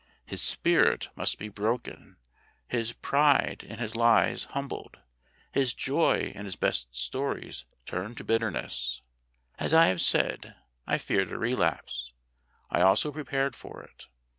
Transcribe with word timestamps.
His 0.25 0.41
spirit 0.41 1.09
must 1.15 1.37
be 1.37 1.47
broken; 1.47 2.17
his 2.67 2.91
pride 2.91 3.61
in 3.63 3.77
his 3.77 3.95
lies 3.95 4.45
humbled; 4.45 4.97
his 5.51 5.75
joy 5.75 6.33
in 6.35 6.45
his 6.45 6.55
best 6.55 6.95
stories 6.97 7.65
turned 7.85 8.17
to 8.17 8.23
bitterness. 8.23 9.03
As 9.59 9.75
I 9.75 9.89
have 9.89 10.01
said, 10.01 10.55
I 10.87 10.97
feared 10.97 11.31
a 11.31 11.37
relapse. 11.37 12.13
I 12.71 12.81
also 12.81 13.11
prepared 13.11 13.55
for 13.55 13.83
it. 13.83 14.07